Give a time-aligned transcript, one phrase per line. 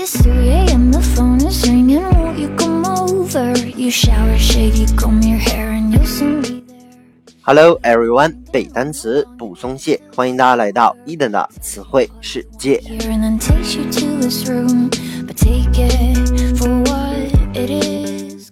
[0.00, 0.90] It's 3 a.m.
[0.90, 2.00] The phone is ringing.
[2.00, 3.52] Won't you come over?
[3.76, 6.96] You shower, shave, you comb your hair, and you'll soon be there.
[7.42, 12.78] Hello everyone，背单词不松懈，欢迎大家来到伊登的词汇世界。
[12.78, 14.88] Here and then takes you to this room,
[15.26, 18.48] but take it for what it is.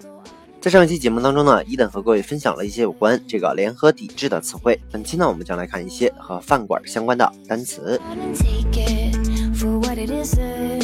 [0.60, 4.78] 在上一期节目当中呢，伊登和各位分享了一些有关这个联合抵制的词汇。
[4.92, 7.98] 本期呢，我们将来看一些和饭馆相关的单词。
[8.12, 9.16] And take it
[9.56, 10.77] for what it isn't.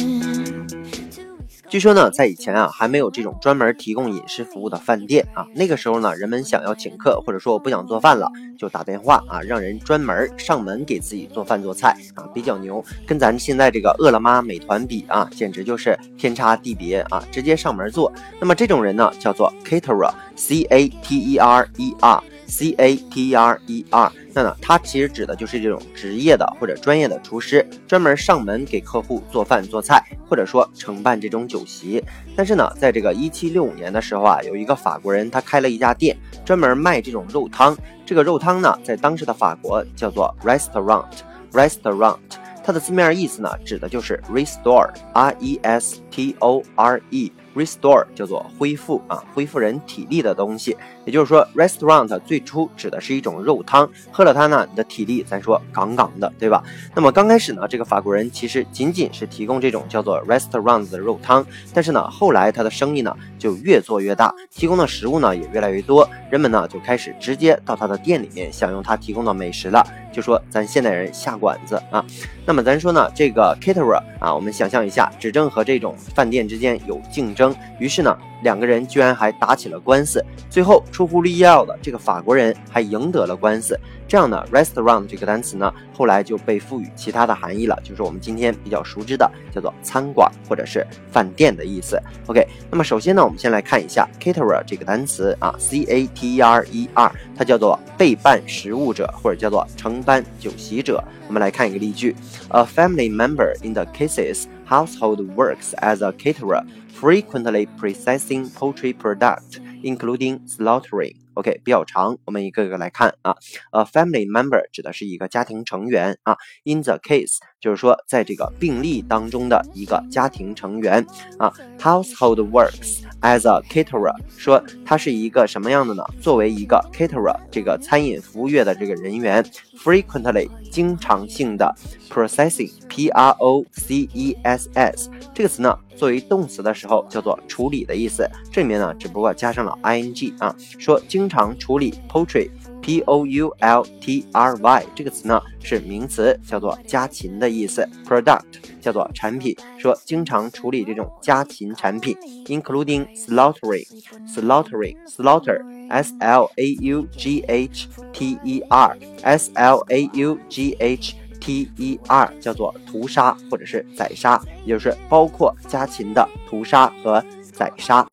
[1.75, 5.45] 据说呢，在以前啊，还没有这种专门提供饮食服务的饭店啊。
[5.53, 12.81] 那个时候呢，人们想要请客，或者说我不想做饭了，就打电话啊，让人专门上门给自己做饭做菜啊，比较牛。
[13.05, 18.09] 跟咱现在这个饿了么、美团比啊，简直就是天差地别啊，直接上门做。
[18.39, 22.23] 那么这种人呢，叫做 caterer，c a t e r e r。
[22.47, 32.03] C A T E R E R，那呢，它其实指的就是这种职业的或者专业的厨师，专门上门给客户做饭做菜，或者说承办这种酒席。
[32.35, 37.77] 但是呢，在这个一七六五年的时候啊，有一个法国人，他开了一家店，专门卖这种肉汤。
[38.05, 42.17] 这个肉汤呢，在当时的法国叫做 restaurant，restaurant。
[42.63, 50.75] 它的字面意思呢，指的就是 restore，r e s T O R E Restore 叫做恢复啊，恢复人体力的东西。
[51.05, 56.63] 也就是说，restaurant 最初指的是一种肉汤，喝了它呢，你的体力咱说杠杠的，对吧？
[56.93, 69.85] 那么刚开始呢，这个法国人其实仅仅是提供这种叫做 restaurant 的肉汤，但是呢，后来他的生意呢就越做越大，提供的食物呢也越来越多，人们呢就开始直接到他的店里面享用他提供的美食了。
[70.11, 72.03] 就说咱现代人下馆子啊，
[72.45, 77.44] 那么咱说呢，这个 caterer 啊，我们想象一下，指正和这种饭店之间有竞争，
[77.79, 83.77] 于是呢，两个人居然还打起了官司，最后出乎意料的，这个法国人还赢得了官司。
[84.07, 91.99] 这样呢，restaurant 这个单词呢，后来就被赋予其他的含义了，就是我们今天比较熟知的，叫做餐馆或者是饭店的意思。
[92.27, 101.03] OK，那么首先呢，我们先来看一下 caterer 这个单词啊，C A T E R E R，它叫做备办食物者或者叫做承办酒席者。
[101.27, 102.15] 我们来看一个例句
[102.49, 106.63] ：A family member in the case's household works as a caterer,
[106.99, 111.15] frequently processing poultry product, including slaughtering.
[111.33, 113.35] OK，比较长，我们一个一个来看啊。
[113.71, 116.37] A，family member 指的是一个家庭成员啊。
[116.63, 121.05] In the case 就是说在这个病例当中的一个家庭成员
[121.37, 121.53] 啊。
[121.77, 126.03] Household works as a caterer 说他是一个什么样的呢？
[126.21, 129.43] 作为一个 caterer 这个餐饮服务业的这个人员
[129.77, 131.73] ，frequently 经常性的
[132.09, 142.49] processing P R O C E S S 这个词呢，作为动词的时候叫做处理的意思，这里面呢只不过加上了 ing 啊，说经常处理 poultry。
[142.85, 147.89] P O U L T R Y 这个词呢是名词，叫做家禽的意思。
[148.07, 148.43] Product
[148.79, 153.87] 叫做产品，说经常处理这种家禽产品，including slaughtering,
[154.27, 155.59] slaughtering, slaughter,
[155.89, 161.15] S L A U G H T E R, S L A U G H
[161.41, 168.05] T E R 叫做屠杀或者是宰杀，也就是包括家禽的屠杀和宰杀。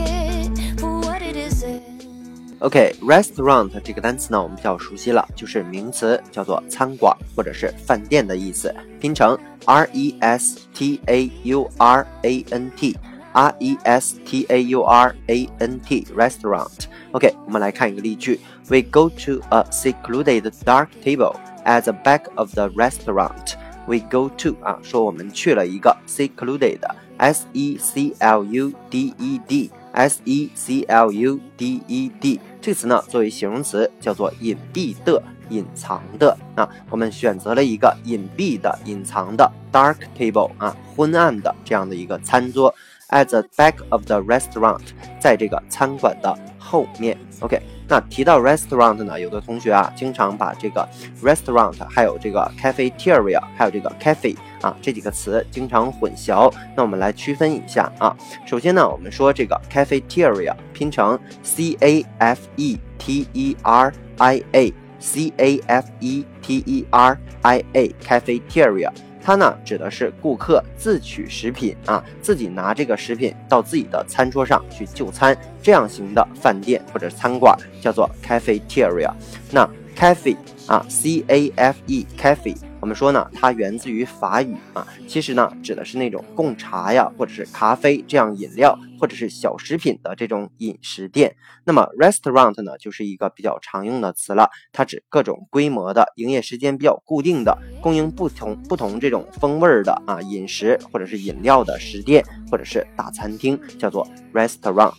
[2.62, 14.63] OK，restaurant、这个单词呢，我们比较熟悉了，就是名词，叫做餐馆或者是饭店的意思，拼成 R E S T A U R A N T，R E S T A
[14.63, 22.53] U R A N T，restaurant。OK，我们来看一个例句：We go to a secluded dark table at the back of
[22.56, 23.53] the restaurant.
[23.85, 31.12] We go to 啊，说我们去了一个 secluded，S E C L U D E D，S E C L
[31.12, 36.39] U D E D 这个词呢，作为形容词叫做隐蔽的、隐藏的。
[36.55, 42.73] 啊，我们选择了一个隐蔽的、隐藏的 dark table 啊，昏暗的这样的一个餐桌。
[43.09, 44.81] At the back of the restaurant，
[45.21, 47.19] 在这个餐馆的后面。
[47.41, 50.88] OK，那提到 restaurant 呢，有的同学啊，经常把这个
[51.22, 56.53] restaurant 还有这个 cafeteria，还有这个 cafe 啊这几个词经常混淆。
[56.76, 58.16] 那我们来区分一下啊。
[58.46, 66.62] 首先呢，我们说这个 cafeteria 拼成 c a f e t e r i a，c a f e t
[66.67, 68.90] e r i a，cafeteria。
[69.22, 79.12] 它呢指的是顾客自取食品啊，自己拿这个食品到自己的餐桌上去就餐，这样型的饭店或者餐馆叫做 cafeteria。
[79.52, 80.36] 那 cafe
[80.66, 91.36] 啊，c a f e cafe，我们说呢，它源自于法语啊，其实呢指的是那种供茶呀，或者是咖啡这样饮料或者是小食品的这种饮食店。
[91.64, 102.25] 那么 restaurant 呢，就是一个比较常用的词了，它指各种规模的、营业时间比较固定的、供应不同不同这种风味儿的啊饮食或者是饮料的食店。
[102.50, 104.93] 或者是大餐厅，叫做 restaurant。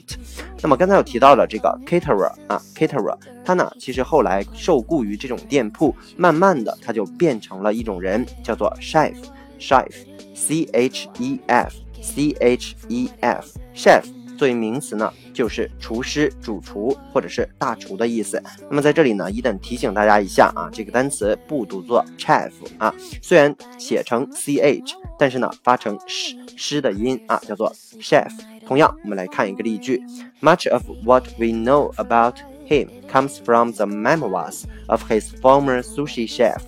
[0.60, 3.16] 那么刚才有提到了这个 caterer 啊，caterer，
[3.46, 14.23] 他呢其实后来受雇于这种店铺，慢慢的他就变成了一种人，叫做 chef，chef，c h e f，c h e f，chef。
[14.44, 18.44] 作为名词呢，就是厨师、主厨或者是大厨的意思。
[18.70, 28.30] 那么在这里呢，伊登提醒大家一下啊，这个单词不读作 chef 啊，虽然写成 ch，但是呢发成 sh sh 的音啊，叫做 chef。
[28.68, 30.04] 同样，我们来看一个例句
[30.42, 32.36] ：Much of what we know about
[32.68, 36.60] him comes from the memoirs of his former sushi chef.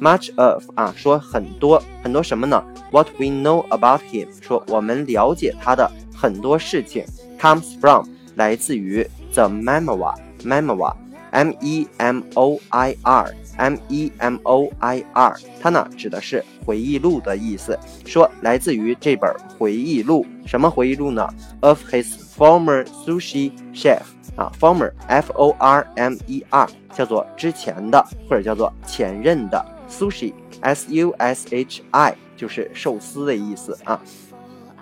[0.00, 2.60] Much of 啊，说很多很多什么呢
[2.90, 5.88] ？What we know about him，说我们了解他的。
[6.19, 7.05] 很多事情
[7.39, 8.05] comes from
[8.35, 21.27] 来自于 the memoir，memoir，m e m o i r，m e m o i r，它呢指的是回忆录的意思，说来自于这本回忆录，什么回忆录呢？
[21.61, 24.01] Of his former sushi chef，
[24.35, 33.99] 啊，former f o r m e r，叫做之前的或者叫做前任的 sushi s u s h i，就是寿司的意思啊。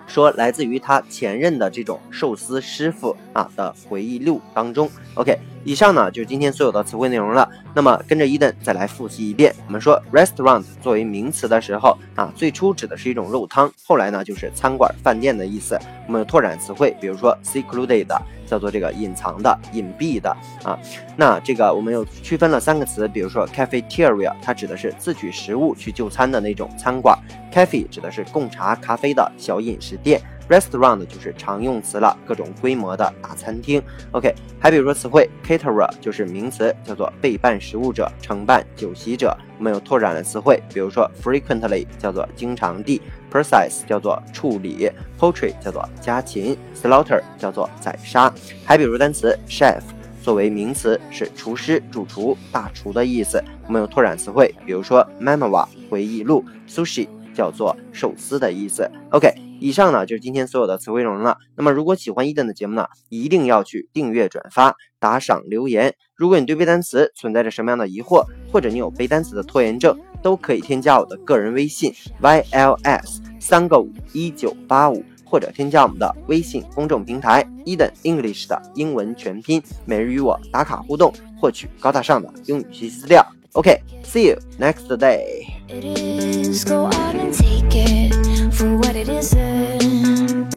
[0.09, 4.89] 说来自于他前任的这种寿司师傅啊的回忆录当中。
[5.13, 7.49] OK，以上呢就是今天所有的词汇内容了。
[7.75, 9.53] 那么跟着伊登再来复习一遍。
[9.67, 15.79] 我们说 restaurant 作为名词的时候啊，最初指的是一种肉汤，后来呢就是餐馆、饭店的意思。
[16.07, 18.07] 我们拓展词汇，比如说 secluded，
[18.47, 20.77] 叫做这个隐藏的、隐蔽的啊。
[21.15, 27.15] 那这个我们又区分了三个词，比如说 cafeteria，它指的是自取食物去就餐的那种餐馆
[27.53, 30.21] ；cafe 指的是贡茶、咖啡的小饮食店。
[30.49, 33.79] Restaurant 就是常用词了，各种规模的大餐厅。
[34.13, 39.37] OK，还比如说词汇 caterer 就是名词，叫做备办食物者、承办酒席者。
[39.59, 42.99] 我们有拓展的词汇，比如说 frequently 叫做经常地
[43.31, 48.33] ，precise 叫做处理，poultry 叫做家禽，slaughter 叫做宰杀。
[48.65, 49.81] 还比如单词 chef
[50.23, 53.39] 作为名词是厨师、主厨、大厨的意思。
[53.67, 57.07] 我们有拓展词汇，比如说 memoir 回忆录，sushi
[57.39, 58.91] 叫做寿司的意思。
[59.11, 59.33] OK。
[59.61, 61.37] 以上呢就是今天所有的词汇内容了。
[61.57, 65.93] 那么如果喜欢伊登的节目呢，一定要去订阅、转发、打赏、留言。
[66.15, 83.38] 如果你对背单词存在着什么样的疑惑，或者你有背单词的拖延症，都可以添加我的个人微信 yls 三个五一九八五，或者添加我们的微信公众平台伊登 English 的英文全拼，每日与我打卡互动，获取高大上的英语学习资料。
[83.55, 85.59] OK，see you next day。